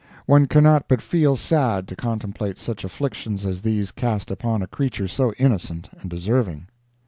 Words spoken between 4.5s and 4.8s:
a